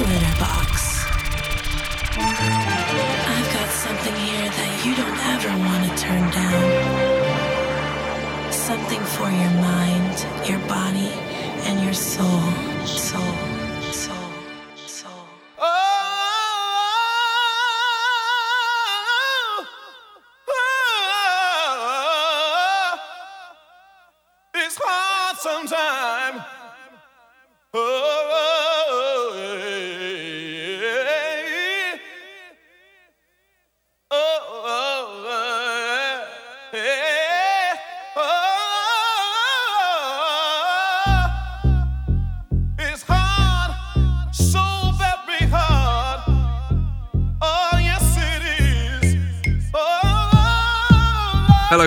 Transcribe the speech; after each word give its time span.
Glitterbox. 0.00 0.72
I've 2.16 3.50
got 3.52 3.68
something 3.68 4.16
here 4.16 4.48
that 4.48 4.86
you 4.86 4.94
don't 4.96 5.18
ever 5.34 5.52
want 5.58 5.84
to 5.84 5.92
turn 6.02 6.24
down. 6.30 6.62
Something 8.50 9.02
for 9.04 9.28
your 9.28 9.50
mind, 9.60 10.26
your 10.48 10.60
body, 10.60 11.12
and 11.68 11.84
your 11.84 11.92
soul. 11.92 12.40
Soul. 12.86 13.49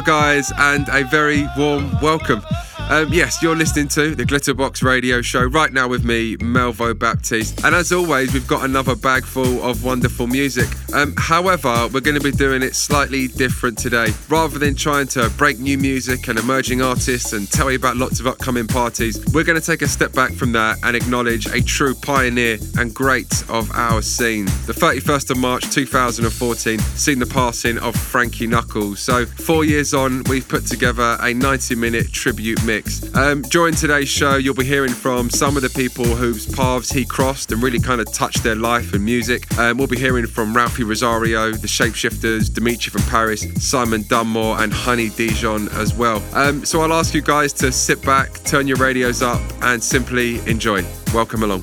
Guys, 0.04 0.52
and 0.58 0.88
a 0.90 1.04
very 1.04 1.48
warm 1.58 1.92
welcome. 2.02 2.42
Um, 2.90 3.12
yes, 3.12 3.42
you're 3.42 3.56
listening 3.56 3.88
to 3.90 4.14
the 4.14 4.24
Glitterbox 4.24 4.84
Radio 4.84 5.22
Show 5.22 5.44
right 5.44 5.72
now 5.72 5.88
with 5.88 6.04
me, 6.04 6.38
Melvo 6.38 6.98
Baptiste. 6.98 7.64
And 7.64 7.74
as 7.74 7.92
always, 7.92 8.34
we've 8.34 8.48
got 8.48 8.66
another 8.66 8.96
bag 8.96 9.24
full 9.24 9.64
of 9.64 9.84
wonderful 9.84 10.28
music. 10.28 10.68
Um, 10.94 11.16
however, 11.18 11.90
we're 11.92 12.02
going 12.02 12.18
to 12.18 12.24
be 12.24 12.32
doing 12.32 12.62
it 12.62 12.76
slightly 12.76 13.28
different 13.28 13.80
today. 13.80 14.08
Rather 14.30 14.60
than 14.60 14.76
trying 14.76 15.08
to 15.08 15.30
break 15.38 15.58
new 15.60 15.78
music 15.78 16.28
and 16.28 16.38
emerging 16.38 16.82
artists 16.82 17.34
and 17.34 17.50
tell 17.52 17.72
you 17.72 17.78
about 17.78 17.98
lots 17.98 18.20
of 18.20 18.28
upcoming 18.28 18.68
parties, 18.68 19.24
we're 19.34 19.44
going 19.44 19.60
to 19.60 19.66
take 19.66 19.82
a 19.82 19.88
step 19.88 20.14
back 20.14 20.34
from 20.34 20.52
that 20.52 20.78
and 20.84 20.96
acknowledge 20.96 21.48
a 21.48 21.62
true 21.62 21.96
pioneer 21.96 22.60
and 22.78 22.94
great 22.94 23.44
of 23.50 23.72
our 23.72 24.04
scene. 24.04 24.46
The 24.68 24.74
31st 24.74 25.32
of 25.32 25.38
March 25.38 25.70
2014 25.72 26.80
seen 26.80 27.20
the 27.20 27.26
passing 27.26 27.80
of 27.80 27.96
Frankie 27.96 28.48
Knuckles. 28.48 29.00
So, 29.00 29.26
four 29.26 29.66
years 29.66 29.94
on, 29.96 30.24
we've 30.30 30.48
put 30.48 30.68
together 30.68 31.18
a 31.22 31.34
90 31.34 31.74
minute 31.76 32.12
tribute 32.12 32.64
mix. 32.66 33.04
Um, 33.16 33.42
during 33.42 33.74
today's 33.74 34.10
show, 34.10 34.36
you'll 34.36 34.54
be 34.54 34.66
hearing 34.66 34.94
from 34.94 35.32
some 35.32 35.58
of 35.58 35.64
the 35.64 35.70
people 35.70 36.06
whose 36.06 36.46
paths 36.46 36.92
he 36.92 37.04
crossed 37.04 37.52
and 37.52 37.64
really 37.64 37.80
kind 37.80 38.00
of 38.00 38.12
touched 38.14 38.44
their 38.44 38.56
life 38.56 38.94
and 38.94 39.04
music. 39.04 39.58
Um, 39.58 39.78
we'll 39.78 39.88
be 39.88 39.98
hearing 39.98 40.28
from 40.28 40.54
Ralphi 40.54 40.83
Rosario, 40.84 41.52
the 41.52 41.68
Shapeshifters, 41.68 42.54
Dimitri 42.54 42.92
from 42.92 43.02
Paris, 43.04 43.46
Simon 43.60 44.04
Dunmore, 44.04 44.62
and 44.62 44.74
Honey 44.74 45.10
Dijon 45.10 45.70
as 45.70 45.94
well. 45.94 46.24
Um, 46.34 46.66
so, 46.66 46.82
I'll 46.82 46.94
ask 46.94 47.14
you 47.14 47.22
guys 47.22 47.54
to 47.54 47.72
sit 47.72 48.02
back, 48.04 48.44
turn 48.44 48.68
your 48.68 48.78
radios 48.78 49.22
up, 49.22 49.42
and 49.62 49.82
simply 49.82 50.40
enjoy. 50.50 50.84
Welcome 51.14 51.44
along. 51.44 51.62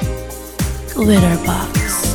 Glitterbox. 0.95 2.10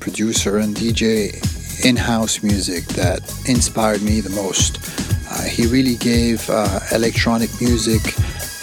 Producer, 0.00 0.58
and 0.58 0.74
DJ 0.74 1.84
in 1.84 1.96
house 1.96 2.42
music 2.42 2.84
that 2.88 3.20
inspired 3.46 4.02
me 4.02 4.20
the 4.20 4.30
most. 4.30 4.78
Uh, 5.30 5.42
he 5.44 5.66
really 5.66 5.96
gave 5.96 6.48
uh, 6.50 6.80
electronic 6.92 7.50
music 7.60 8.02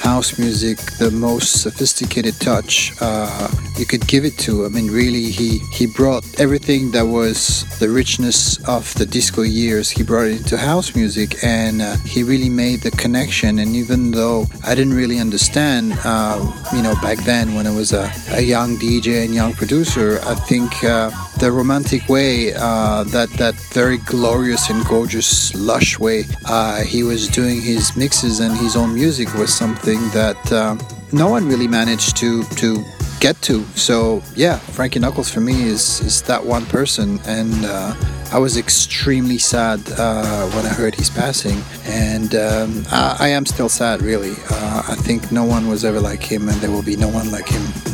house 0.08 0.40
music 0.40 0.78
the 1.00 1.12
most 1.12 1.62
sophisticated 1.62 2.34
touch 2.40 2.94
uh, 3.02 3.50
you 3.78 3.86
could 3.86 4.08
give 4.08 4.24
it 4.24 4.38
to. 4.38 4.66
I 4.66 4.70
mean, 4.70 4.88
really, 4.88 5.30
he 5.40 5.60
he 5.78 5.86
brought 5.86 6.24
everything 6.40 6.92
that 6.92 7.06
was 7.06 7.66
the 7.80 7.90
richness 7.90 8.40
of 8.68 8.94
the 8.96 9.06
disco 9.06 9.42
years. 9.42 9.90
He 9.90 10.04
brought 10.04 10.28
it 10.28 10.38
into 10.38 10.58
house 10.58 10.96
music, 10.96 11.30
and 11.44 11.82
uh, 11.82 11.98
he 12.14 12.24
really 12.24 12.50
made 12.50 12.80
the 12.88 12.92
connection. 12.92 13.60
And 13.60 13.76
even 13.76 14.12
though 14.12 14.46
I 14.64 14.76
didn't 14.76 14.94
really 14.94 15.20
understand, 15.20 15.84
uh, 16.06 16.38
you 16.74 16.82
know, 16.82 16.96
back 17.02 17.20
then 17.32 17.54
when 17.56 17.66
I 17.68 17.74
was 17.82 17.92
a, 17.92 18.06
a 18.32 18.42
young 18.42 18.78
DJ 18.78 19.26
and 19.26 19.34
young 19.34 19.54
producer, 19.54 20.20
I 20.24 20.36
think 20.36 20.72
uh, 20.84 21.12
the 21.40 21.52
romantic 21.52 22.08
way, 22.10 22.54
uh, 22.54 23.04
that 23.06 23.30
that 23.38 23.56
very 23.74 23.98
glorious 24.00 24.70
and 24.70 24.86
gorgeous, 24.86 25.54
lush 25.56 26.00
way 26.00 26.26
uh, 26.46 26.82
he 26.84 27.04
was 27.04 27.28
doing 27.28 27.62
his 27.62 27.96
mixes 27.96 28.40
and 28.40 28.56
his 28.58 28.76
own 28.76 28.94
music 28.94 29.34
was 29.36 29.54
something 29.54 30.00
that 30.10 30.52
uh, 30.52 30.76
no 31.12 31.28
one 31.30 31.48
really 31.48 31.68
managed 31.68 32.18
to 32.18 32.44
to 32.62 32.84
get 33.20 33.42
to. 33.44 33.64
So 33.76 34.22
yeah, 34.36 34.58
Frankie 34.58 35.00
Knuckles 35.00 35.30
for 35.30 35.42
me 35.42 35.64
is 35.64 36.02
is 36.02 36.22
that 36.24 36.46
one 36.46 36.66
person, 36.66 37.20
and 37.26 37.54
uh, 37.66 37.96
I 38.32 38.40
was 38.40 38.58
extremely 38.58 39.38
sad 39.38 39.80
uh, 39.98 40.48
when 40.50 40.66
I 40.66 40.70
heard 40.70 40.96
he's 40.96 41.10
passing, 41.10 41.62
and 41.86 42.36
um, 42.36 42.86
I, 42.92 43.18
I, 43.20 43.28
am 43.30 43.46
still 43.46 43.70
sad. 43.70 44.02
Really, 44.02 44.36
uh, 44.50 44.84
I 44.88 44.96
think 44.96 45.32
no 45.32 45.44
one 45.44 45.68
was 45.68 45.86
ever 45.86 46.00
like 46.00 46.24
him, 46.24 46.50
and 46.50 46.58
there 46.62 46.72
will 46.72 46.84
be 46.84 46.96
no 46.96 47.10
one 47.10 47.32
like 47.32 47.48
him 47.48 47.87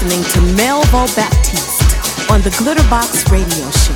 listening 0.00 0.22
to 0.22 0.62
Melvo 0.62 1.12
Baptiste 1.16 2.30
on 2.30 2.40
the 2.42 2.50
Glitterbox 2.50 3.32
Radio 3.32 3.68
Show. 3.70 3.87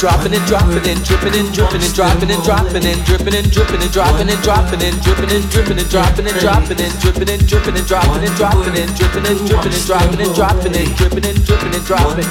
Dropping 0.00 0.32
and 0.32 0.46
dropping 0.46 0.88
and 0.88 1.04
dripping 1.04 1.36
and 1.36 1.52
dripping 1.52 1.82
and 1.82 1.92
dropping 1.92 2.30
and 2.30 2.42
dropping 2.42 2.86
and 2.86 3.04
dripping 3.04 3.34
and 3.36 3.50
dripping 3.52 3.82
and 3.82 3.92
dropping 3.92 4.30
and 4.30 4.40
dropping 4.42 4.80
and 4.80 4.96
dripping 5.04 5.28
and 5.28 5.44
dripping 5.52 5.76
and 5.76 5.90
dropping 5.90 6.24
and 6.24 6.40
dropping 6.40 6.80
and 6.80 7.00
dripping 7.04 7.28
and 7.28 7.46
dripping 7.46 7.76
and 7.76 7.86
dropping 7.86 8.24
and 8.24 8.34
dropping 8.40 8.76
and 8.80 8.96
dripping 8.96 9.26
and 9.28 9.36
dripping 9.44 9.76
and 9.76 9.84
dropping 9.84 10.20
and 10.24 10.32
dropping 10.32 10.72
and 10.72 10.96
dripping 10.96 11.26
and 11.28 11.44
dripping 11.44 11.74
and 11.76 11.84
dropping. 11.84 12.24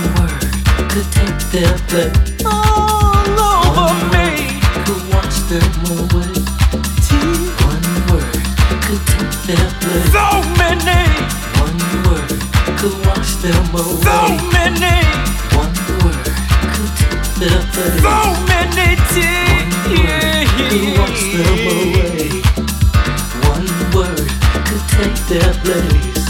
Could 0.90 1.06
take 1.14 1.38
their 1.54 1.78
place 1.86 2.42
all 2.42 3.38
over 3.38 4.02
me. 4.18 4.58
Could 4.90 5.06
wash 5.14 5.38
them 5.46 5.70
away. 5.94 6.34
One 7.70 7.86
word 8.10 8.34
could 8.82 9.04
take 9.14 9.38
their 9.46 9.70
place. 9.78 10.10
So 10.10 10.26
many. 10.58 11.06
One 11.62 11.78
word 12.02 12.34
could 12.82 12.98
wash 13.06 13.38
them 13.46 13.62
away. 13.78 14.02
So 14.02 14.18
many. 14.58 14.98
One. 17.40 17.48
So 17.48 18.36
many 18.52 19.00
tears. 19.14 19.72
Them 21.40 21.68
away. 21.72 22.44
One 23.48 23.68
word 23.96 24.28
could 24.68 24.86
take 24.92 25.18
their 25.32 25.54
place. 25.64 26.28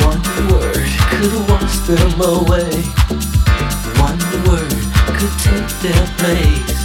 One 0.00 0.24
word 0.48 0.88
could 1.10 1.34
wash 1.50 1.76
them 1.84 2.16
away. 2.16 2.72
One 4.00 4.20
word 4.48 4.72
could 5.18 5.36
take 5.44 5.68
their 5.84 6.06
place. 6.16 6.80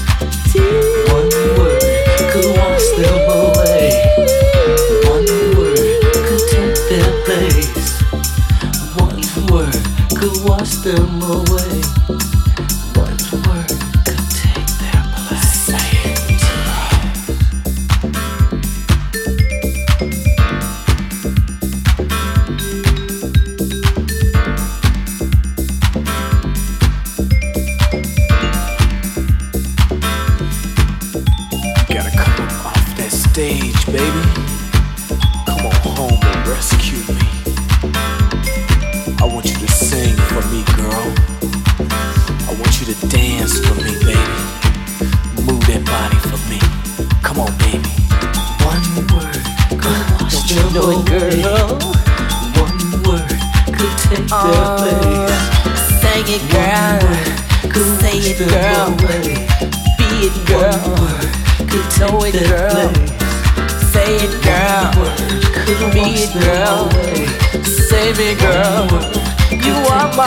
One 1.08 1.32
word 1.56 1.84
could 2.32 2.50
wash 2.58 2.88
them 3.00 3.24
away. 3.32 3.88
One 5.08 5.30
word 5.56 5.80
could 6.28 6.44
take 6.52 6.80
their 6.90 7.12
place. 7.24 7.86
One 9.00 9.24
word 9.54 9.84
could 10.20 10.36
wash 10.44 10.76
them 10.84 11.22
away. 11.22 11.82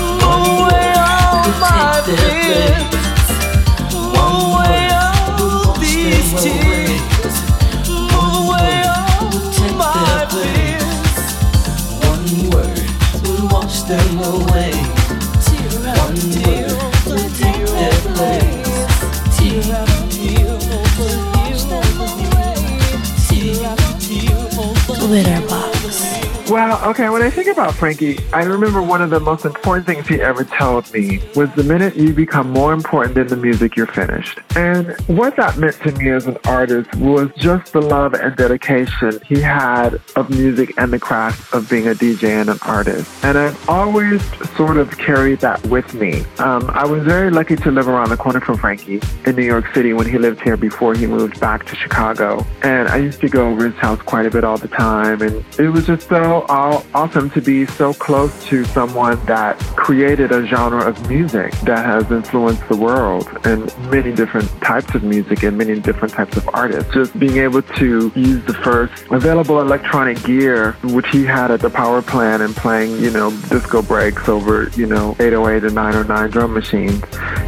Move 0.00 0.22
away 0.24 0.88
all 0.96 1.44
my 1.60 2.00
fears. 2.06 2.88
Move 3.92 4.16
away 4.16 4.82
all 4.92 5.74
these 5.78 6.30
tears. 6.42 7.36
Move 7.88 8.12
away 8.12 8.72
all 8.88 9.28
my 9.76 10.26
fears. 10.32 11.16
One 12.08 12.28
word 12.50 12.86
will 13.22 13.44
wash 13.48 13.82
them 13.82 14.18
away. 14.18 14.83
Over 25.14 25.53
Well, 26.50 26.90
okay, 26.90 27.08
when 27.08 27.22
I 27.22 27.30
think 27.30 27.48
about 27.48 27.74
Frankie, 27.74 28.18
I 28.34 28.42
remember 28.42 28.82
one 28.82 29.00
of 29.00 29.08
the 29.08 29.18
most 29.18 29.46
important 29.46 29.86
things 29.86 30.06
he 30.06 30.20
ever 30.20 30.44
told 30.44 30.92
me 30.92 31.22
was 31.34 31.50
the 31.54 31.64
minute 31.64 31.96
you 31.96 32.12
become 32.12 32.50
more 32.50 32.74
important 32.74 33.14
than 33.14 33.28
the 33.28 33.36
music, 33.36 33.76
you're 33.76 33.86
finished. 33.86 34.40
And 34.54 34.94
what 35.06 35.36
that 35.36 35.56
meant 35.56 35.76
to 35.76 35.92
me 35.92 36.10
as 36.10 36.26
an 36.26 36.36
artist 36.44 36.94
was 36.96 37.30
just 37.38 37.72
the 37.72 37.80
love 37.80 38.12
and 38.12 38.36
dedication 38.36 39.20
he 39.26 39.40
had 39.40 40.02
of 40.16 40.28
music 40.28 40.74
and 40.76 40.92
the 40.92 40.98
craft 40.98 41.54
of 41.54 41.70
being 41.70 41.88
a 41.88 41.92
DJ 41.92 42.28
and 42.28 42.50
an 42.50 42.58
artist. 42.60 43.24
And 43.24 43.38
I've 43.38 43.68
always 43.68 44.22
sort 44.54 44.76
of 44.76 44.90
carried 44.98 45.40
that 45.40 45.64
with 45.68 45.94
me. 45.94 46.24
Um, 46.38 46.68
I 46.74 46.84
was 46.84 47.04
very 47.04 47.30
lucky 47.30 47.56
to 47.56 47.70
live 47.70 47.88
around 47.88 48.10
the 48.10 48.18
corner 48.18 48.40
from 48.40 48.58
Frankie 48.58 49.00
in 49.24 49.34
New 49.34 49.44
York 49.44 49.64
City 49.72 49.94
when 49.94 50.06
he 50.06 50.18
lived 50.18 50.42
here 50.42 50.58
before 50.58 50.94
he 50.94 51.06
moved 51.06 51.40
back 51.40 51.64
to 51.66 51.74
Chicago. 51.74 52.44
And 52.62 52.86
I 52.88 52.98
used 52.98 53.22
to 53.22 53.30
go 53.30 53.48
over 53.48 53.64
his 53.70 53.76
house 53.76 54.02
quite 54.02 54.26
a 54.26 54.30
bit 54.30 54.44
all 54.44 54.58
the 54.58 54.68
time. 54.68 55.22
And 55.22 55.42
it 55.58 55.70
was 55.70 55.86
just 55.86 56.06
so 56.06 56.33
awesome 56.42 57.30
to 57.30 57.40
be 57.40 57.66
so 57.66 57.94
close 57.94 58.44
to 58.46 58.64
someone 58.64 59.24
that 59.26 59.58
created 59.76 60.32
a 60.32 60.46
genre 60.46 60.86
of 60.86 61.08
music 61.08 61.52
that 61.60 61.84
has 61.84 62.10
influenced 62.10 62.66
the 62.68 62.76
world 62.76 63.28
and 63.44 63.66
many 63.90 64.12
different 64.12 64.48
types 64.60 64.94
of 64.94 65.02
music 65.02 65.42
and 65.42 65.56
many 65.56 65.78
different 65.80 66.12
types 66.12 66.36
of 66.36 66.48
artists. 66.52 66.92
Just 66.92 67.18
being 67.18 67.38
able 67.38 67.62
to 67.62 68.12
use 68.14 68.44
the 68.44 68.54
first 68.54 69.04
available 69.10 69.60
electronic 69.60 70.22
gear, 70.24 70.72
which 70.82 71.08
he 71.08 71.24
had 71.24 71.50
at 71.50 71.60
the 71.60 71.70
power 71.70 72.02
plant 72.02 72.42
and 72.42 72.54
playing, 72.54 72.98
you 73.02 73.10
know, 73.10 73.30
disco 73.48 73.82
breaks 73.82 74.28
over, 74.28 74.70
you 74.76 74.86
know, 74.86 75.16
808 75.20 75.64
and 75.64 75.74
909 75.74 76.30
drum 76.30 76.54
machines. 76.54 77.02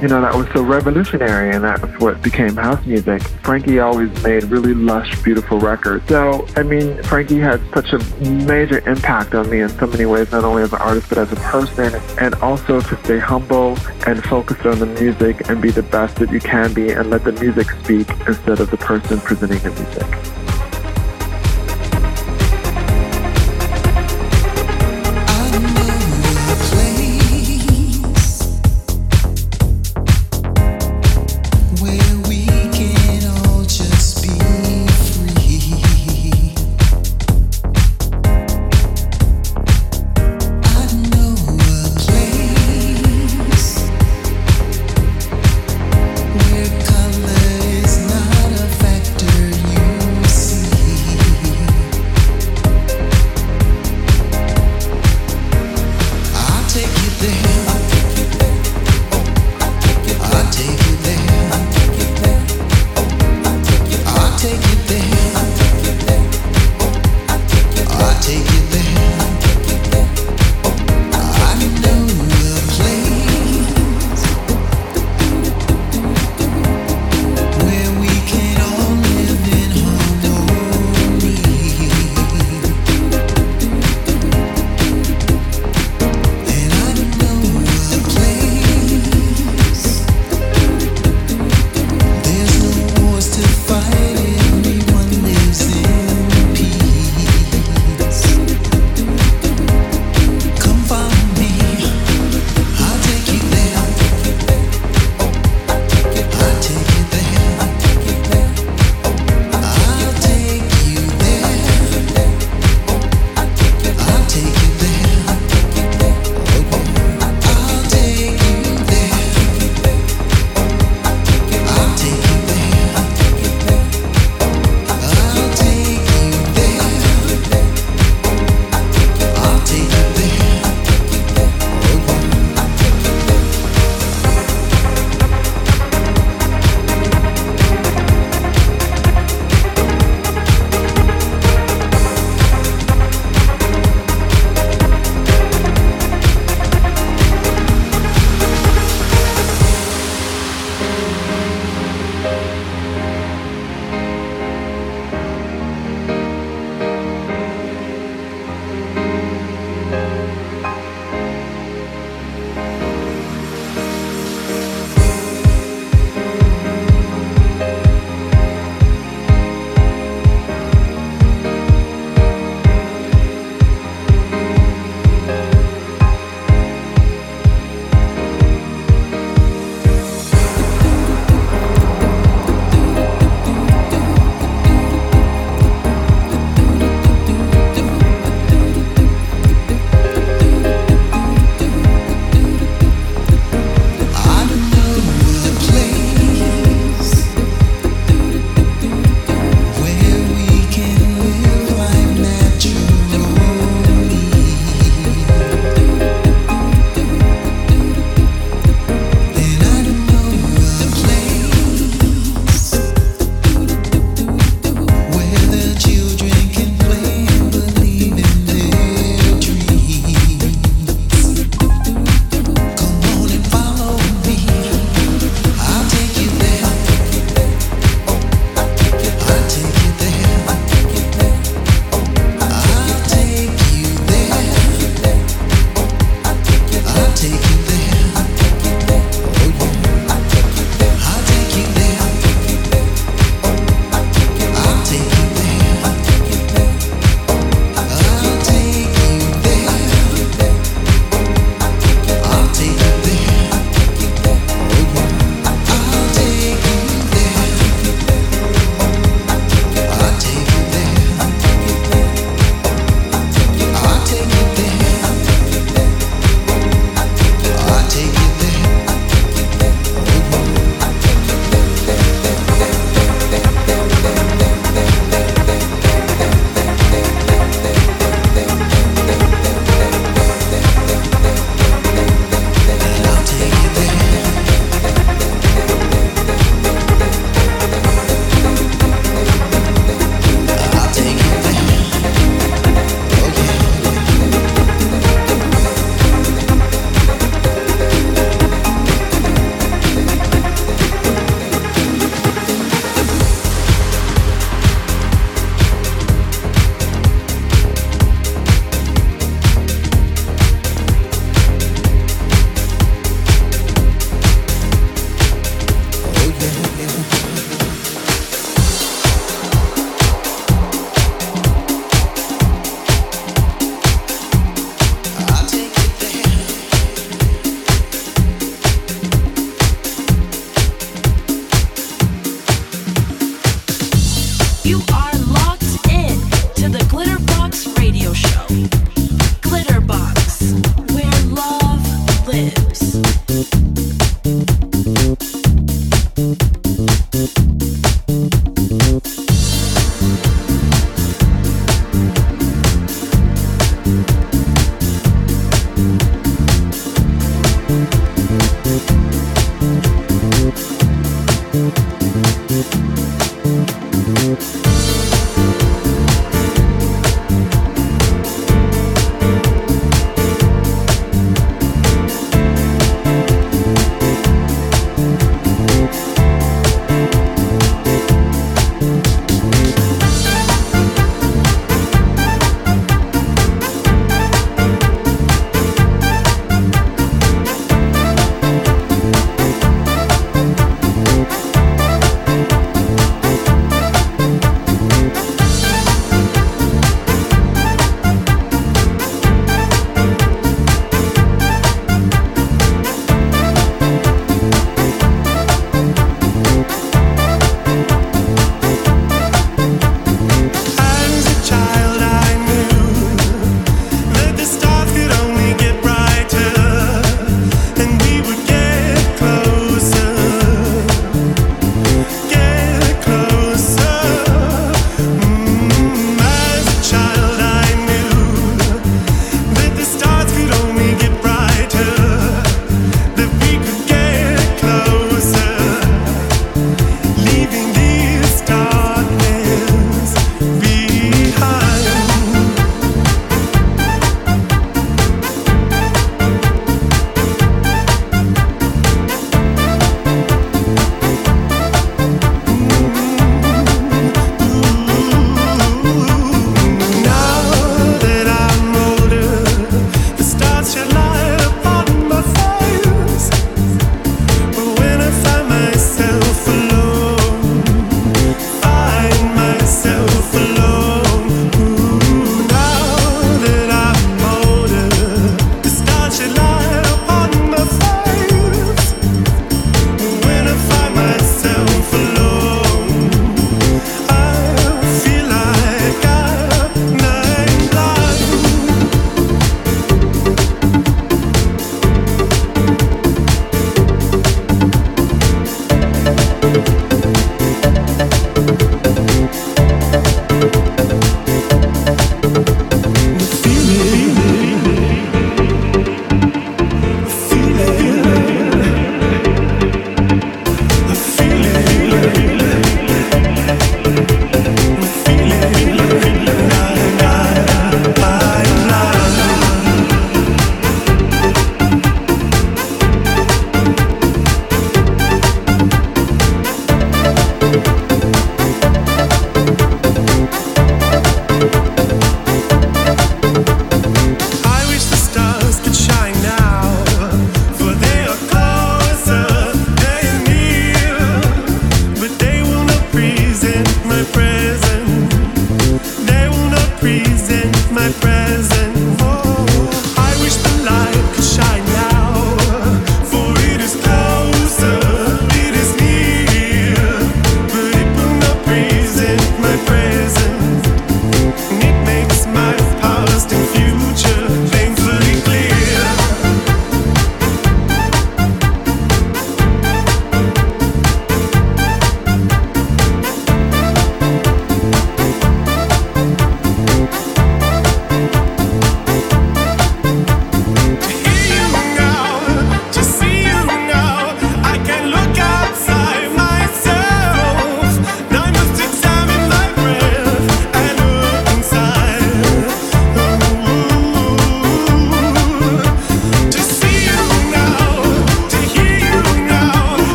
You 0.00 0.08
know, 0.08 0.20
that 0.20 0.34
was 0.34 0.46
so 0.52 0.62
revolutionary 0.62 1.54
and 1.54 1.64
that's 1.64 2.00
what 2.00 2.20
became 2.22 2.56
house 2.56 2.84
music. 2.86 3.22
Frankie 3.42 3.78
always 3.78 4.10
made 4.22 4.44
really 4.44 4.74
lush, 4.74 5.20
beautiful 5.22 5.58
records. 5.58 6.06
So, 6.08 6.46
I 6.56 6.62
mean, 6.62 7.02
Frankie 7.04 7.38
had 7.38 7.60
such 7.74 7.92
a 7.92 7.98
major 8.22 8.71
impact 8.80 9.34
on 9.34 9.48
me 9.50 9.60
in 9.60 9.68
so 9.68 9.86
many 9.86 10.06
ways, 10.06 10.30
not 10.32 10.44
only 10.44 10.62
as 10.62 10.72
an 10.72 10.80
artist, 10.80 11.08
but 11.08 11.18
as 11.18 11.32
a 11.32 11.36
person, 11.36 12.00
and 12.18 12.34
also 12.36 12.80
to 12.80 12.96
stay 13.04 13.18
humble 13.18 13.76
and 14.06 14.22
focused 14.24 14.66
on 14.66 14.78
the 14.78 14.86
music 14.86 15.48
and 15.48 15.60
be 15.60 15.70
the 15.70 15.82
best 15.82 16.16
that 16.16 16.30
you 16.30 16.40
can 16.40 16.72
be 16.72 16.90
and 16.90 17.10
let 17.10 17.24
the 17.24 17.32
music 17.32 17.70
speak 17.82 18.08
instead 18.26 18.60
of 18.60 18.70
the 18.70 18.76
person 18.76 19.20
presenting 19.20 19.58
the 19.60 19.70
music. 19.70 20.51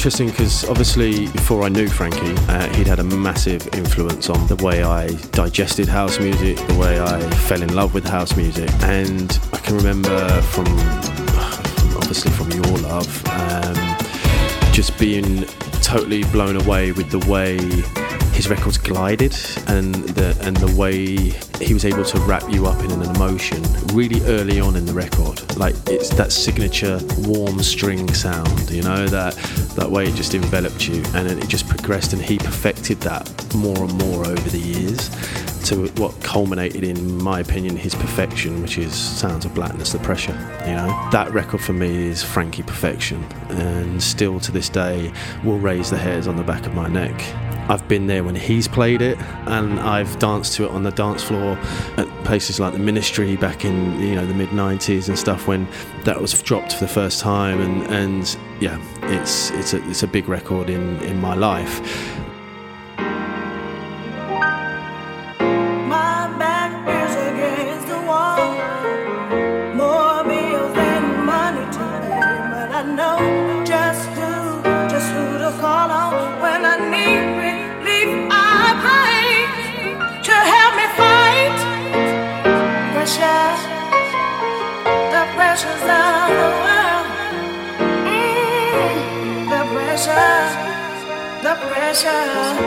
Interesting 0.00 0.30
because 0.30 0.64
obviously 0.64 1.26
before 1.26 1.62
I 1.62 1.68
knew 1.68 1.86
Frankie, 1.86 2.32
uh, 2.48 2.74
he'd 2.74 2.86
had 2.86 3.00
a 3.00 3.04
massive 3.04 3.68
influence 3.74 4.30
on 4.30 4.46
the 4.46 4.56
way 4.64 4.82
I 4.82 5.08
digested 5.32 5.88
house 5.88 6.18
music, 6.18 6.56
the 6.68 6.78
way 6.78 6.98
I 6.98 7.20
fell 7.40 7.60
in 7.60 7.74
love 7.74 7.92
with 7.92 8.04
house 8.04 8.34
music, 8.34 8.70
and 8.84 9.38
I 9.52 9.58
can 9.58 9.76
remember 9.76 10.40
from 10.40 10.64
obviously 11.98 12.30
from 12.30 12.50
your 12.50 12.78
love, 12.78 13.26
um, 13.26 13.76
just 14.72 14.98
being 14.98 15.44
totally 15.82 16.24
blown 16.32 16.56
away 16.56 16.92
with 16.92 17.10
the 17.10 17.18
way 17.30 17.58
his 18.32 18.48
records 18.48 18.78
glided 18.78 19.36
and 19.66 19.94
the 20.16 20.34
and 20.40 20.56
the 20.56 20.74
way 20.78 21.16
he 21.62 21.74
was 21.74 21.84
able 21.84 22.04
to 22.04 22.18
wrap 22.20 22.50
you 22.50 22.66
up 22.66 22.82
in 22.82 22.90
an 22.90 23.02
emotion 23.14 23.62
really 23.92 24.22
early 24.22 24.60
on 24.60 24.76
in 24.76 24.86
the 24.86 24.94
record. 24.94 25.44
Like 25.58 25.74
it's 25.88 26.08
that 26.14 26.32
signature 26.32 26.98
warm 27.18 27.62
string 27.62 28.10
sound 28.14 28.70
you 28.70 28.82
know 28.82 29.06
that 29.08 29.36
that 29.80 29.90
way 29.90 30.04
it 30.04 30.14
just 30.14 30.34
enveloped 30.34 30.86
you 30.86 30.96
and 31.14 31.26
then 31.28 31.38
it 31.38 31.48
just 31.48 31.66
progressed 31.66 32.12
and 32.12 32.20
he 32.20 32.36
perfected 32.36 33.00
that 33.00 33.26
more 33.54 33.78
and 33.78 33.94
more 33.94 34.26
over 34.26 34.50
the 34.50 34.58
years 34.58 35.08
to 35.64 35.88
what 36.00 36.12
culminated 36.22 36.84
in 36.84 37.22
my 37.22 37.40
opinion 37.40 37.74
his 37.74 37.94
perfection 37.94 38.60
which 38.60 38.76
is 38.76 38.94
sounds 38.94 39.46
of 39.46 39.54
blackness 39.54 39.92
the 39.92 39.98
pressure 40.00 40.32
you 40.66 40.74
know? 40.74 41.08
That 41.12 41.32
record 41.32 41.62
for 41.62 41.72
me 41.72 42.08
is 42.08 42.22
frankie 42.22 42.62
perfection 42.62 43.24
and 43.48 44.02
still 44.02 44.38
to 44.40 44.52
this 44.52 44.68
day 44.68 45.12
will 45.44 45.58
raise 45.58 45.88
the 45.88 45.98
hairs 45.98 46.26
on 46.26 46.36
the 46.36 46.44
back 46.44 46.66
of 46.66 46.74
my 46.74 46.86
neck. 46.86 47.18
I've 47.70 47.86
been 47.86 48.08
there 48.08 48.24
when 48.24 48.34
he's 48.34 48.66
played 48.66 49.00
it, 49.00 49.16
and 49.46 49.78
I've 49.78 50.18
danced 50.18 50.54
to 50.54 50.64
it 50.64 50.72
on 50.72 50.82
the 50.82 50.90
dance 50.90 51.22
floor 51.22 51.56
at 51.98 52.08
places 52.24 52.58
like 52.58 52.72
the 52.72 52.80
Ministry 52.80 53.36
back 53.36 53.64
in 53.64 54.00
you 54.00 54.16
know 54.16 54.26
the 54.26 54.34
mid 54.34 54.48
'90s 54.48 55.08
and 55.08 55.16
stuff 55.16 55.46
when 55.46 55.68
that 56.02 56.20
was 56.20 56.42
dropped 56.42 56.72
for 56.72 56.80
the 56.80 56.88
first 56.88 57.20
time, 57.20 57.60
and 57.60 57.82
and 57.86 58.36
yeah, 58.60 58.76
it's 59.10 59.50
it's 59.50 59.74
a 59.74 59.88
it's 59.90 60.02
a 60.02 60.06
big 60.06 60.28
record 60.28 60.70
in 60.70 61.00
in 61.02 61.20
my 61.20 61.34
life. 61.34 61.80
You 91.90 91.96
can 91.96 92.60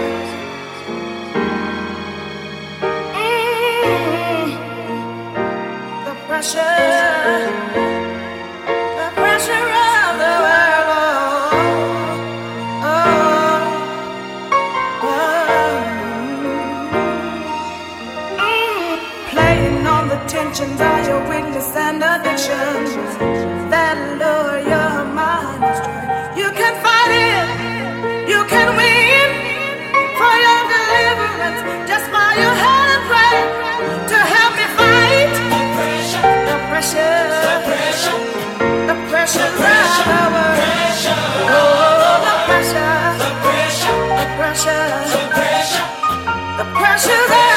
to 47.04 47.10
the 47.10 47.53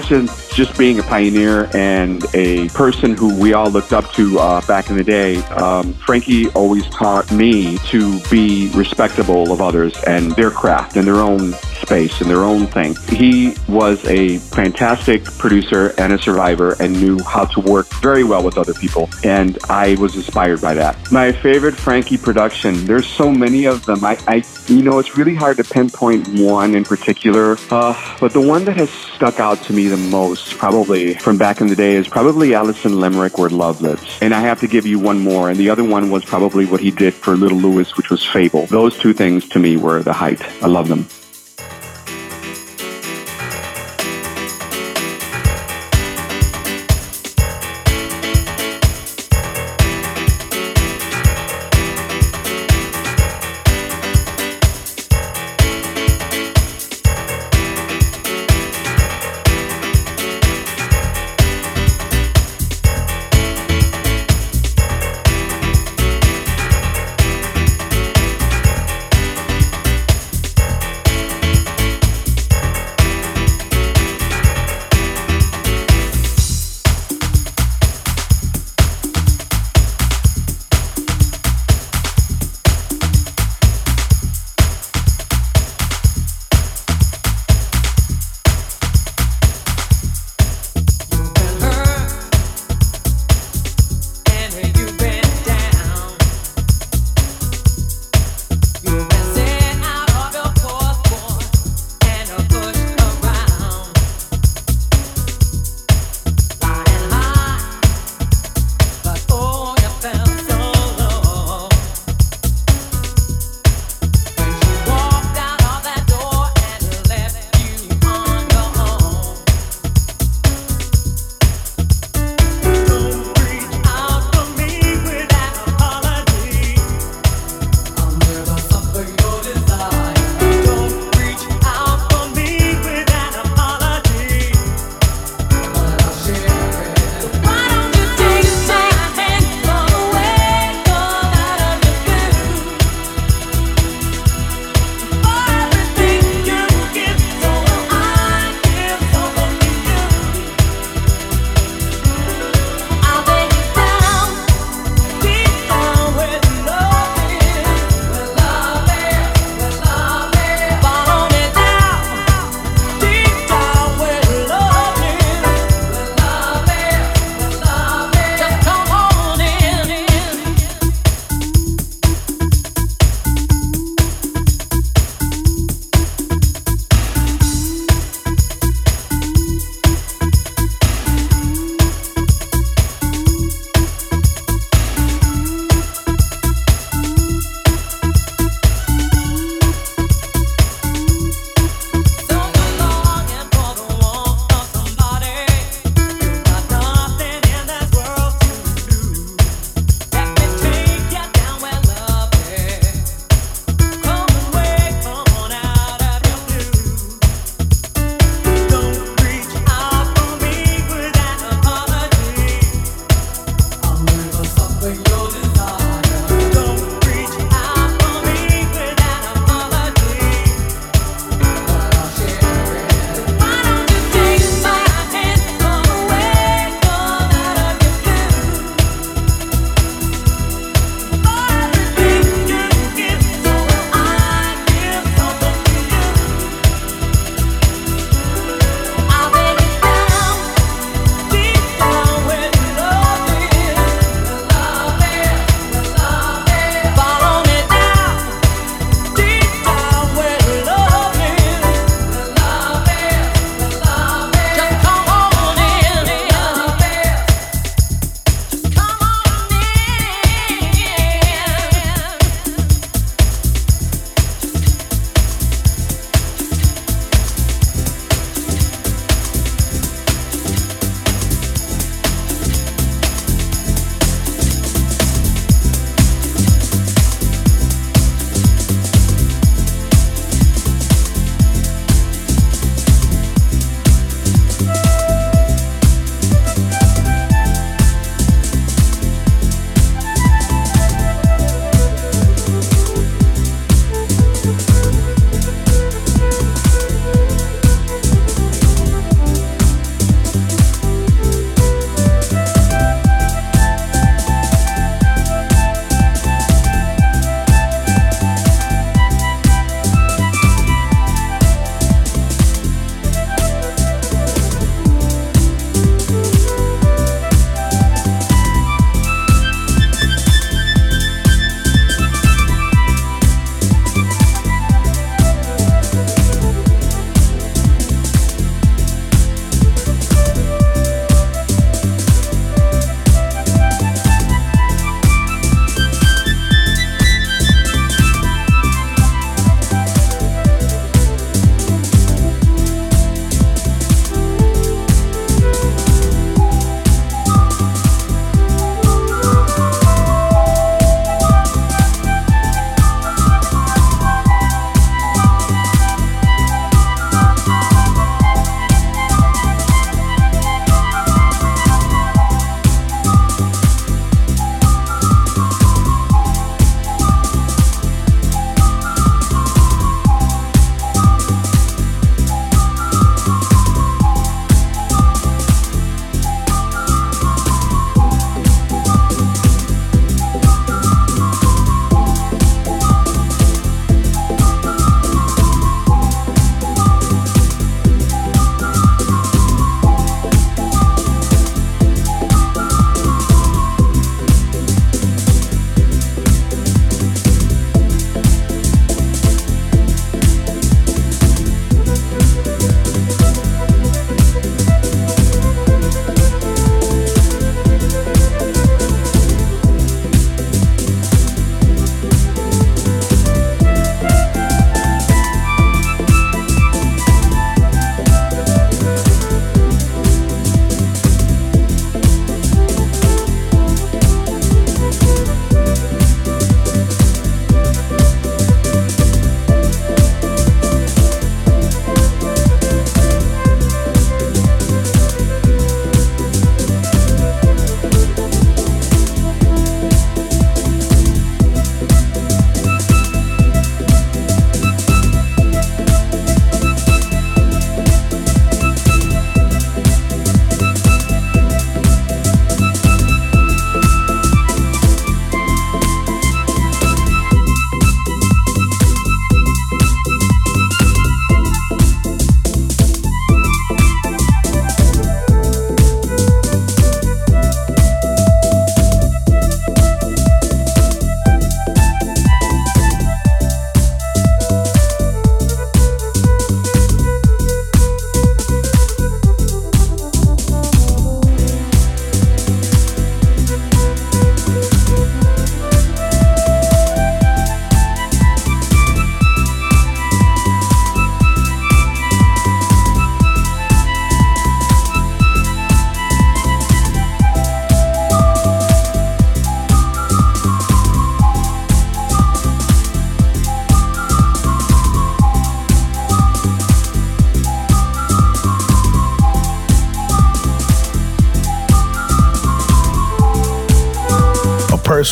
besides 0.00 0.54
just, 0.54 0.78
being 0.78 0.98
a 0.98 1.02
pioneer 1.02 1.68
and 1.74 2.24
a 2.34 2.68
person 2.70 3.14
who 3.14 3.38
we 3.38 3.52
all 3.52 3.70
looked 3.70 3.92
up 3.92 4.10
to 4.12 4.38
uh, 4.38 4.60
back 4.66 4.88
in 4.88 4.96
the 4.96 5.04
day, 5.04 5.36
um, 5.48 5.92
Frankie 5.94 6.48
always 6.50 6.88
taught 6.88 7.30
me 7.30 7.76
to 7.88 8.18
be 8.30 8.70
respectable 8.74 9.52
of 9.52 9.60
others 9.60 9.94
and 10.06 10.32
their 10.32 10.50
craft 10.50 10.96
and 10.96 11.06
their 11.06 11.16
own 11.16 11.52
space 11.82 12.20
and 12.20 12.30
their 12.30 12.44
own 12.44 12.66
thing. 12.66 12.94
He 13.08 13.54
was 13.68 14.02
a 14.06 14.38
fantastic 14.38 15.24
producer 15.24 15.92
and 15.98 16.12
a 16.12 16.18
survivor 16.18 16.76
and 16.80 16.92
knew 17.00 17.18
how 17.22 17.44
to 17.46 17.60
work 17.60 17.86
very 18.00 18.24
well 18.24 18.42
with 18.42 18.56
other 18.56 18.74
people. 18.74 19.10
And 19.24 19.58
I 19.68 19.96
was 19.96 20.16
inspired 20.16 20.60
by 20.60 20.74
that. 20.74 20.96
My 21.12 21.32
favorite 21.32 21.74
Frankie 21.74 22.16
production, 22.16 22.86
there's 22.86 23.06
so 23.06 23.30
many 23.30 23.66
of 23.66 23.84
them. 23.84 24.04
I, 24.04 24.18
I 24.26 24.42
you 24.68 24.82
know, 24.82 24.98
it's 24.98 25.16
really 25.16 25.34
hard 25.34 25.56
to 25.58 25.64
pinpoint 25.64 26.28
one 26.28 26.74
in 26.74 26.84
particular. 26.84 27.56
Uh, 27.70 28.16
but 28.20 28.32
the 28.32 28.40
one 28.40 28.64
that 28.64 28.76
has 28.76 28.90
stuck 28.90 29.40
out 29.40 29.62
to 29.64 29.72
me 29.72 29.88
the 29.88 29.96
most, 29.96 30.56
probably 30.56 31.14
from 31.14 31.36
back 31.36 31.60
in 31.60 31.66
the 31.66 31.76
day, 31.76 31.94
is 31.94 32.08
probably 32.08 32.54
Alison 32.54 33.00
Limerick 33.00 33.38
Where 33.38 33.50
Love 33.50 33.82
Lives. 33.82 34.18
And 34.20 34.32
I 34.32 34.40
have 34.40 34.60
to 34.60 34.68
give 34.68 34.86
you 34.86 34.98
one 34.98 35.18
more. 35.18 35.50
And 35.50 35.58
the 35.58 35.70
other 35.70 35.84
one 35.84 36.10
was 36.10 36.24
probably 36.24 36.66
what 36.66 36.80
he 36.80 36.90
did 36.90 37.14
for 37.14 37.36
Little 37.36 37.58
Lewis, 37.58 37.96
which 37.96 38.10
was 38.10 38.24
Fable. 38.24 38.66
Those 38.66 38.98
two 38.98 39.12
things 39.12 39.48
to 39.50 39.58
me 39.58 39.76
were 39.76 40.02
the 40.02 40.12
height. 40.12 40.42
I 40.62 40.66
love 40.66 40.88
them. 40.88 41.06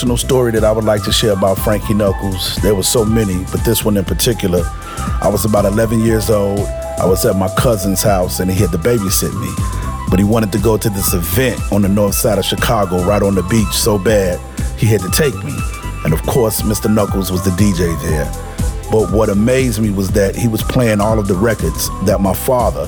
Personal 0.01 0.17
story 0.17 0.51
that 0.51 0.65
I 0.65 0.73
would 0.73 0.85
like 0.85 1.05
to 1.05 1.13
share 1.13 1.33
about 1.33 1.59
Frankie 1.59 1.93
Knuckles. 1.93 2.57
There 2.63 2.75
were 2.75 2.83
so 2.83 3.05
many, 3.05 3.45
but 3.53 3.63
this 3.67 3.85
one 3.85 3.99
in 3.99 4.05
particular. 4.07 4.63
I 5.21 5.29
was 5.31 5.45
about 5.45 5.67
11 5.67 6.01
years 6.01 6.31
old. 6.31 6.61
I 6.99 7.05
was 7.05 7.27
at 7.27 7.37
my 7.37 7.55
cousin's 7.57 8.03
house 8.03 8.41
and 8.41 8.51
he 8.51 8.59
had 8.59 8.71
to 8.71 8.79
babysit 8.79 9.39
me. 9.39 9.53
But 10.09 10.19
he 10.19 10.25
wanted 10.25 10.53
to 10.53 10.59
go 10.59 10.79
to 10.79 10.89
this 10.89 11.13
event 11.13 11.61
on 11.71 11.83
the 11.83 11.91
north 11.91 12.15
side 12.15 12.39
of 12.39 12.47
Chicago, 12.47 13.05
right 13.05 13.23
on 13.23 13.35
the 13.35 13.43
beach, 13.43 13.75
so 13.75 13.99
bad 13.99 14.41
he 14.79 14.87
had 14.87 15.03
to 15.03 15.11
take 15.11 15.35
me. 15.45 15.53
And 16.07 16.15
of 16.15 16.23
course, 16.23 16.63
Mr. 16.63 16.91
Knuckles 16.91 17.31
was 17.31 17.45
the 17.45 17.51
DJ 17.51 17.93
there. 18.01 18.25
But 18.91 19.13
what 19.13 19.29
amazed 19.29 19.83
me 19.83 19.91
was 19.91 20.11
that 20.13 20.35
he 20.35 20.49
was 20.49 20.63
playing 20.63 21.03
all 21.03 21.19
of 21.19 21.29
the 21.29 21.35
records 21.35 21.91
that 22.07 22.23
my 22.23 22.33
father 22.33 22.87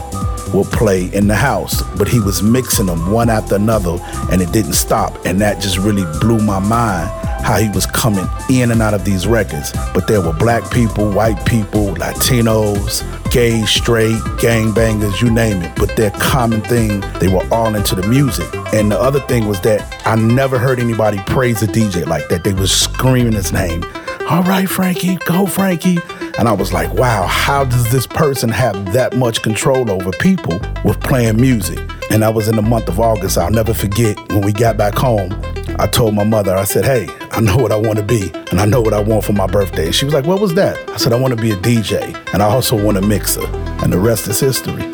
would 0.54 0.66
play 0.68 1.06
in 1.12 1.28
the 1.28 1.34
house, 1.34 1.82
but 1.96 2.08
he 2.08 2.20
was 2.20 2.42
mixing 2.42 2.86
them 2.86 3.10
one 3.10 3.30
after 3.30 3.56
another 3.56 3.98
and 4.30 4.40
it 4.40 4.52
didn't 4.52 4.74
stop. 4.74 5.24
And 5.24 5.40
that 5.40 5.60
just 5.60 5.78
really 5.78 6.04
blew 6.20 6.38
my 6.38 6.58
mind 6.58 7.10
how 7.42 7.58
he 7.58 7.68
was 7.70 7.86
coming 7.86 8.26
in 8.48 8.70
and 8.70 8.80
out 8.80 8.94
of 8.94 9.04
these 9.04 9.26
records. 9.26 9.72
But 9.92 10.06
there 10.06 10.20
were 10.20 10.32
black 10.32 10.70
people, 10.70 11.10
white 11.10 11.44
people, 11.44 11.94
Latinos, 11.94 13.02
gay, 13.30 13.64
straight, 13.64 14.18
gangbangers, 14.38 15.20
you 15.20 15.30
name 15.30 15.62
it. 15.62 15.74
But 15.76 15.96
their 15.96 16.10
common 16.12 16.60
thing, 16.62 17.00
they 17.18 17.28
were 17.28 17.46
all 17.50 17.74
into 17.74 17.94
the 17.94 18.06
music. 18.06 18.48
And 18.72 18.90
the 18.90 19.00
other 19.00 19.20
thing 19.20 19.48
was 19.48 19.60
that 19.62 20.06
I 20.06 20.14
never 20.14 20.58
heard 20.58 20.78
anybody 20.78 21.18
praise 21.26 21.62
a 21.62 21.66
DJ 21.66 22.06
like 22.06 22.28
that. 22.28 22.44
They 22.44 22.52
was 22.52 22.72
screaming 22.72 23.32
his 23.32 23.52
name. 23.52 23.84
All 24.28 24.42
right, 24.44 24.68
Frankie, 24.68 25.16
go, 25.26 25.46
Frankie. 25.46 25.98
And 26.42 26.48
I 26.48 26.54
was 26.54 26.72
like, 26.72 26.92
wow, 26.94 27.28
how 27.28 27.64
does 27.64 27.92
this 27.92 28.04
person 28.04 28.48
have 28.48 28.94
that 28.94 29.16
much 29.16 29.42
control 29.42 29.88
over 29.88 30.10
people 30.10 30.58
with 30.84 30.98
playing 30.98 31.40
music? 31.40 31.78
And 32.10 32.24
that 32.24 32.34
was 32.34 32.48
in 32.48 32.56
the 32.56 32.62
month 32.62 32.88
of 32.88 32.98
August. 32.98 33.38
I'll 33.38 33.52
never 33.52 33.72
forget 33.72 34.18
when 34.30 34.40
we 34.40 34.52
got 34.52 34.76
back 34.76 34.96
home. 34.96 35.40
I 35.78 35.86
told 35.86 36.16
my 36.16 36.24
mother, 36.24 36.56
I 36.56 36.64
said, 36.64 36.84
hey, 36.84 37.06
I 37.30 37.40
know 37.40 37.56
what 37.56 37.70
I 37.70 37.76
want 37.76 38.00
to 38.00 38.04
be, 38.04 38.32
and 38.50 38.60
I 38.60 38.64
know 38.64 38.80
what 38.80 38.92
I 38.92 38.98
want 38.98 39.24
for 39.24 39.32
my 39.32 39.46
birthday. 39.46 39.86
And 39.86 39.94
She 39.94 40.04
was 40.04 40.14
like, 40.14 40.26
what 40.26 40.40
was 40.40 40.54
that? 40.54 40.76
I 40.90 40.96
said, 40.96 41.12
I 41.12 41.16
want 41.16 41.32
to 41.32 41.40
be 41.40 41.52
a 41.52 41.56
DJ, 41.58 42.12
and 42.34 42.42
I 42.42 42.46
also 42.46 42.74
want 42.74 42.96
a 42.96 43.02
mixer. 43.02 43.46
And 43.80 43.92
the 43.92 44.00
rest 44.00 44.26
is 44.26 44.40
history. 44.40 44.91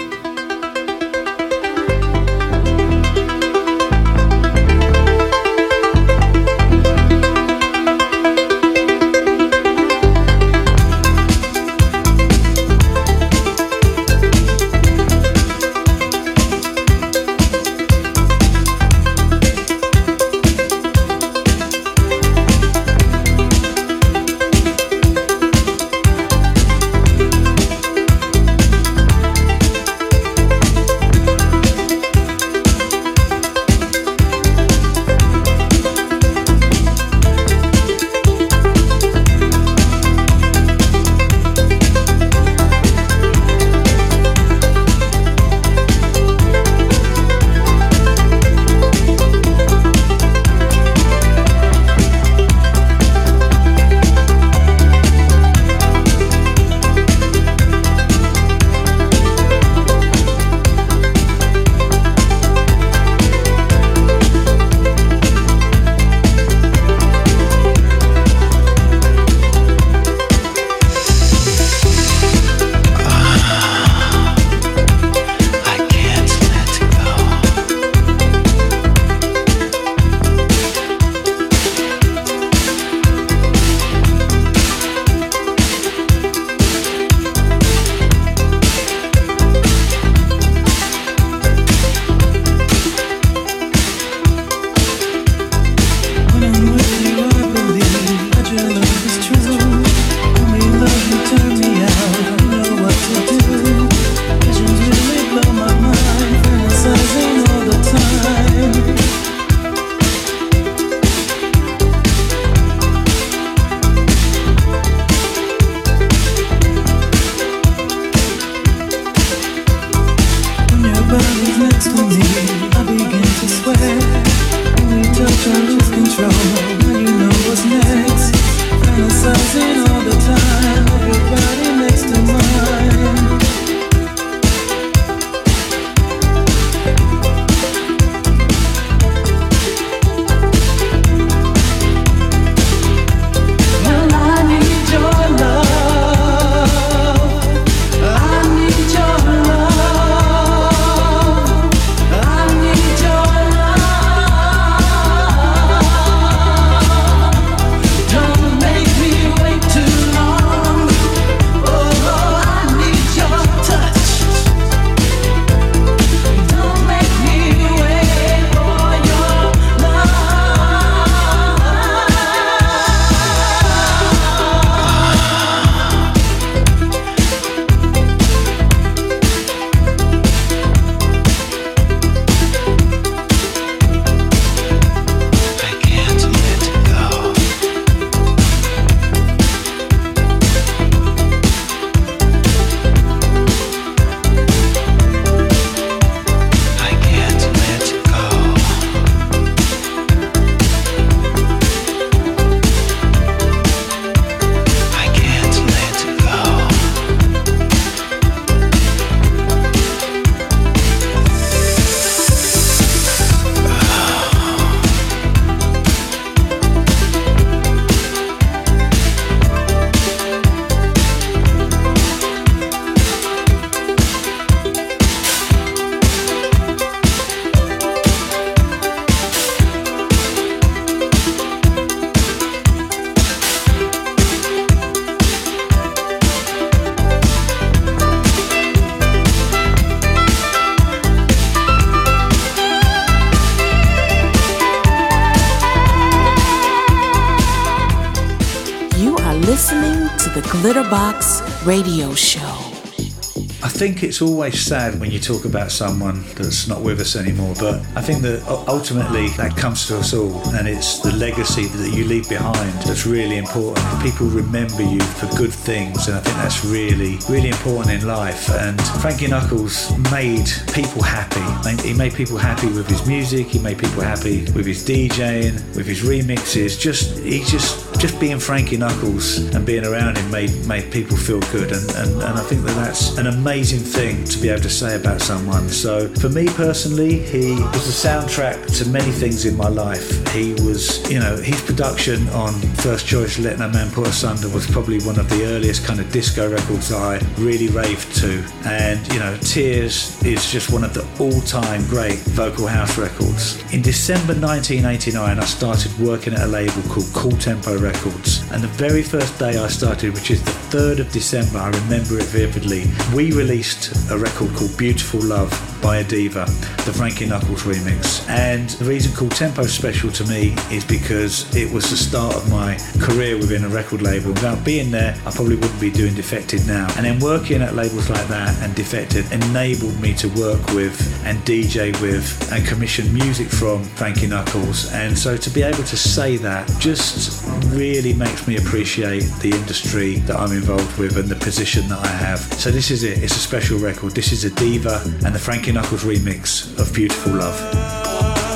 Think 253.88 254.02
it's 254.02 254.20
always 254.20 254.60
sad 254.60 255.00
when 255.00 255.10
you 255.10 255.18
talk 255.18 255.46
about 255.46 255.72
someone 255.72 256.22
that's 256.34 256.68
not 256.68 256.82
with 256.82 257.00
us 257.00 257.16
anymore, 257.16 257.54
but 257.58 257.76
I 257.96 258.02
think 258.02 258.20
that 258.20 258.46
ultimately 258.68 259.28
that 259.38 259.56
comes 259.56 259.86
to 259.86 259.96
us 259.96 260.12
all, 260.12 260.46
and 260.48 260.68
it's 260.68 260.98
the 260.98 261.12
legacy 261.12 261.64
that 261.64 261.96
you 261.96 262.04
leave 262.04 262.28
behind 262.28 262.70
that's 262.82 263.06
really 263.06 263.38
important. 263.38 263.86
People 264.02 264.26
remember 264.26 264.82
you 264.82 265.00
for 265.00 265.26
good 265.38 265.54
things, 265.54 266.06
and 266.06 266.18
I 266.18 266.20
think 266.20 266.36
that's 266.36 266.66
really, 266.66 267.18
really 267.30 267.48
important 267.48 267.90
in 267.90 268.06
life. 268.06 268.50
And 268.50 268.78
Frankie 269.00 269.26
Knuckles 269.26 269.96
made 270.10 270.48
people 270.74 271.02
happy. 271.02 271.40
He 271.82 271.94
made 271.94 272.12
people 272.12 272.36
happy 272.36 272.66
with 272.66 272.86
his 272.88 273.06
music. 273.06 273.46
He 273.46 273.58
made 273.58 273.78
people 273.78 274.02
happy 274.02 274.42
with 274.52 274.66
his 274.66 274.84
DJing, 274.84 275.54
with 275.74 275.86
his 275.86 276.02
remixes. 276.02 276.78
Just 276.78 277.18
he 277.20 277.42
just 277.44 277.87
just 277.98 278.20
being 278.20 278.38
Frankie 278.38 278.76
Knuckles 278.76 279.38
and 279.54 279.66
being 279.66 279.84
around 279.84 280.16
him 280.16 280.30
made 280.30 280.54
made 280.66 280.90
people 280.92 281.16
feel 281.16 281.40
good, 281.52 281.72
and, 281.72 281.90
and, 281.96 282.12
and 282.12 282.38
I 282.38 282.42
think 282.42 282.64
that 282.64 282.76
that's 282.76 283.18
an 283.18 283.26
amazing 283.26 283.80
thing 283.80 284.24
to 284.24 284.38
be 284.38 284.48
able 284.50 284.62
to 284.62 284.70
say 284.70 284.94
about 284.94 285.20
someone. 285.20 285.68
So 285.68 286.08
for 286.14 286.28
me 286.28 286.46
personally, 286.46 287.18
he 287.18 287.54
was 287.54 287.86
the 287.86 288.08
soundtrack 288.08 288.78
to 288.78 288.88
many 288.88 289.10
things 289.10 289.44
in 289.44 289.56
my 289.56 289.68
life. 289.68 290.08
He 290.28 290.52
was, 290.52 291.10
you 291.10 291.18
know, 291.18 291.36
his 291.36 291.60
production 291.62 292.28
on 292.28 292.52
First 292.78 293.06
Choice 293.06 293.38
Let 293.38 293.58
No 293.58 293.68
Man 293.68 293.90
Put 293.90 294.06
Asunder 294.06 294.48
was 294.48 294.66
probably 294.70 295.00
one 295.00 295.18
of 295.18 295.28
the 295.28 295.44
earliest 295.46 295.84
kind 295.84 296.00
of 296.00 296.10
disco 296.12 296.50
records 296.50 296.92
I 296.92 297.18
really 297.36 297.68
raved 297.68 298.14
to, 298.16 298.44
and 298.64 299.06
you 299.12 299.18
know, 299.18 299.36
Tears 299.38 300.22
is 300.22 300.50
just 300.50 300.72
one 300.72 300.84
of 300.84 300.94
the 300.94 301.06
all-time 301.18 301.84
great 301.86 302.18
vocal 302.18 302.66
house 302.66 302.96
records. 302.96 303.60
In 303.74 303.82
December 303.82 304.34
1989, 304.34 305.38
I 305.38 305.44
started 305.44 305.98
working 305.98 306.34
at 306.34 306.40
a 306.40 306.46
label 306.46 306.80
called 306.82 307.06
Cool 307.12 307.32
Tempo 307.32 307.78
Records. 307.78 308.48
And 308.52 308.62
the 308.62 308.68
very 308.68 309.02
first 309.02 309.38
day 309.38 309.58
I 309.58 309.66
started, 309.68 310.14
which 310.14 310.30
is 310.30 310.42
the 310.42 310.52
3rd 310.76 311.00
of 311.00 311.12
December, 311.12 311.58
I 311.58 311.70
remember 311.70 312.18
it 312.18 312.26
vividly, 312.26 312.84
we 313.14 313.32
released 313.32 314.10
a 314.10 314.16
record 314.16 314.54
called 314.54 314.76
Beautiful 314.78 315.20
Love 315.20 315.50
by 315.82 316.02
Adiva, 316.02 316.46
the 316.84 316.92
Frankie 316.92 317.26
Knuckles 317.26 317.62
remix. 317.62 318.28
And 318.28 318.68
the 318.70 318.84
reason 318.84 319.14
Cool 319.14 319.28
Tempo 319.28 319.64
special 319.64 320.10
to 320.12 320.24
me 320.26 320.54
is 320.70 320.84
because 320.84 321.54
it 321.54 321.72
was 321.72 321.90
the 321.90 321.96
start 321.96 322.34
of 322.34 322.50
my 322.50 322.67
career 323.00 323.36
within 323.36 323.64
a 323.64 323.68
record 323.68 324.02
label. 324.02 324.32
Without 324.32 324.64
being 324.64 324.90
there, 324.90 325.14
I 325.24 325.30
probably 325.30 325.56
wouldn't 325.56 325.80
be 325.80 325.90
doing 325.90 326.14
Defected 326.14 326.66
now. 326.66 326.86
And 326.96 327.06
then 327.06 327.20
working 327.20 327.62
at 327.62 327.74
labels 327.74 328.10
like 328.10 328.26
that 328.28 328.56
and 328.62 328.74
Defected 328.74 329.30
enabled 329.32 330.00
me 330.00 330.14
to 330.14 330.28
work 330.28 330.64
with 330.74 330.98
and 331.24 331.38
DJ 331.40 331.98
with 332.00 332.52
and 332.52 332.66
commission 332.66 333.12
music 333.12 333.48
from 333.48 333.84
Frankie 333.84 334.26
Knuckles. 334.26 334.92
And 334.92 335.16
so 335.16 335.36
to 335.36 335.50
be 335.50 335.62
able 335.62 335.84
to 335.84 335.96
say 335.96 336.36
that 336.38 336.68
just 336.78 337.44
really 337.66 338.14
makes 338.14 338.46
me 338.46 338.56
appreciate 338.56 339.24
the 339.40 339.50
industry 339.50 340.16
that 340.20 340.36
I'm 340.36 340.52
involved 340.52 340.98
with 340.98 341.16
and 341.16 341.28
the 341.28 341.36
position 341.36 341.88
that 341.88 342.04
I 342.04 342.08
have. 342.08 342.40
So 342.54 342.70
this 342.70 342.90
is 342.90 343.04
it. 343.04 343.22
It's 343.22 343.36
a 343.36 343.40
special 343.40 343.78
record. 343.78 344.12
This 344.12 344.32
is 344.32 344.44
Adiva 344.44 345.04
and 345.24 345.34
the 345.34 345.38
Frankie 345.38 345.72
Knuckles 345.72 346.04
remix 346.04 346.78
of 346.78 346.92
Beautiful 346.94 347.34
Love. 347.34 348.47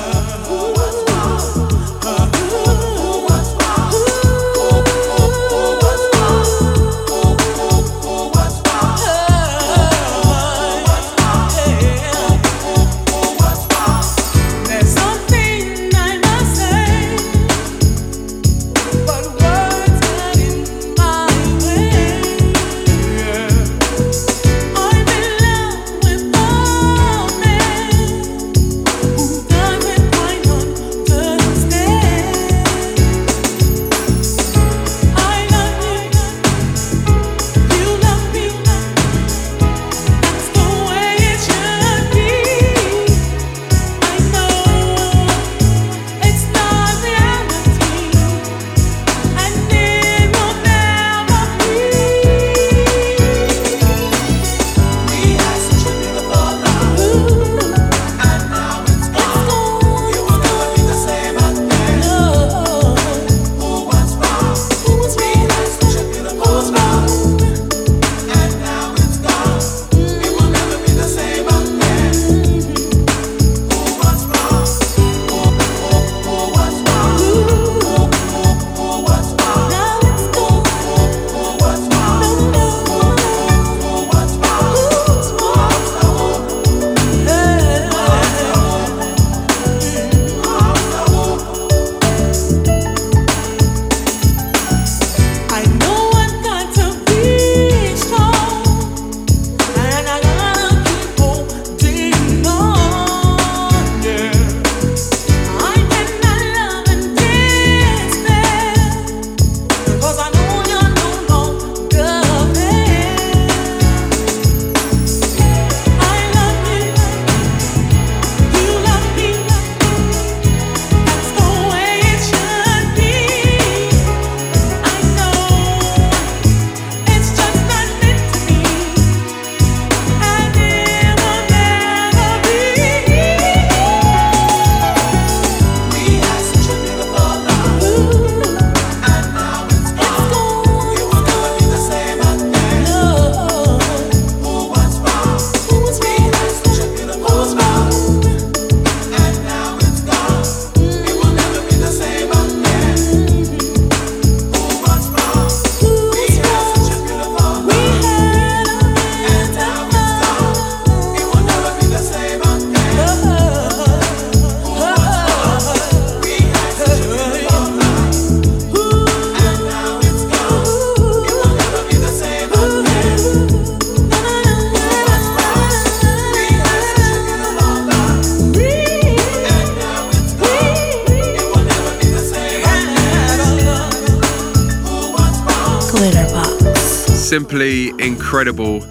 Simply 187.33 187.89
incredible. 187.97 188.83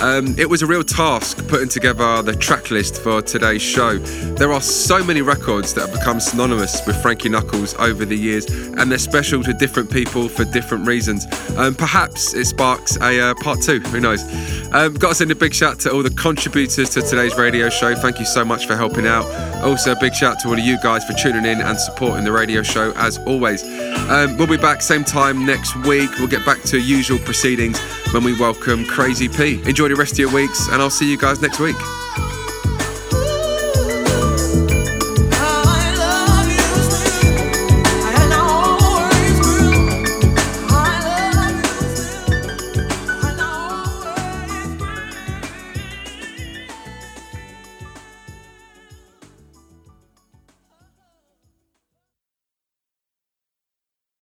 Um, 0.00 0.34
it 0.38 0.48
was 0.48 0.62
a 0.62 0.66
real 0.66 0.82
task 0.82 1.46
putting 1.48 1.68
together 1.68 2.22
the 2.22 2.34
track 2.34 2.70
list 2.70 3.02
for 3.02 3.20
today's 3.20 3.60
show. 3.60 3.98
There 4.38 4.50
are 4.50 4.62
so 4.62 5.04
many 5.04 5.20
records 5.20 5.74
that 5.74 5.86
have 5.86 5.92
become 5.92 6.18
synonymous 6.18 6.80
with 6.86 6.96
Frankie 7.02 7.28
Knuckles 7.28 7.74
over 7.74 8.06
the 8.06 8.16
years, 8.16 8.46
and 8.46 8.90
they're 8.90 8.96
special 8.96 9.42
to 9.42 9.52
different 9.52 9.90
people 9.90 10.30
for 10.30 10.46
different 10.46 10.86
reasons. 10.86 11.26
Um, 11.58 11.74
perhaps 11.74 12.32
it 12.32 12.46
sparks 12.46 12.96
a 13.02 13.20
uh, 13.20 13.34
part 13.34 13.60
two, 13.60 13.80
who 13.80 14.00
knows? 14.00 14.22
Um, 14.72 14.94
got 14.94 15.10
to 15.10 15.14
send 15.16 15.30
a 15.30 15.34
big 15.34 15.52
shout 15.52 15.78
to 15.80 15.92
all 15.92 16.02
the 16.02 16.08
contributors 16.08 16.88
to 16.88 17.02
today's 17.02 17.36
radio 17.36 17.68
show. 17.68 17.94
Thank 17.94 18.18
you 18.18 18.24
so 18.24 18.46
much 18.46 18.66
for 18.66 18.76
helping 18.76 19.06
out. 19.06 19.26
Also, 19.62 19.92
a 19.92 20.00
big 20.00 20.14
shout 20.14 20.40
to 20.40 20.48
all 20.48 20.54
of 20.54 20.60
you 20.60 20.78
guys 20.82 21.04
for 21.04 21.12
tuning 21.12 21.44
in 21.44 21.60
and 21.60 21.78
supporting 21.78 22.24
the 22.24 22.32
radio 22.32 22.62
show 22.62 22.92
as 22.96 23.18
always. 23.26 23.62
Um, 24.10 24.36
we'll 24.36 24.46
be 24.46 24.56
back 24.56 24.82
same 24.82 25.04
time 25.04 25.46
next 25.46 25.76
week. 25.86 26.10
We'll 26.18 26.28
get 26.28 26.44
back 26.44 26.62
to 26.62 26.78
usual 26.80 27.18
proceedings 27.18 27.78
when 28.12 28.24
we 28.24 28.38
welcome 28.38 28.84
Crazy 28.84 29.28
P. 29.28 29.62
Enjoy 29.68 29.88
the 29.88 29.96
rest 29.96 30.12
of 30.12 30.18
your 30.18 30.32
weeks, 30.32 30.68
and 30.68 30.82
I'll 30.82 30.90
see 30.90 31.10
you 31.10 31.18
guys 31.18 31.40
next 31.40 31.60
week. 31.60 31.76